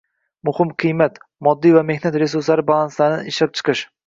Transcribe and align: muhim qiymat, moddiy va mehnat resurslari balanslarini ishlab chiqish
muhim 0.47 0.71
qiymat, 0.83 1.19
moddiy 1.49 1.75
va 1.77 1.83
mehnat 1.91 2.19
resurslari 2.23 2.67
balanslarini 2.73 3.33
ishlab 3.35 3.55
chiqish 3.61 3.87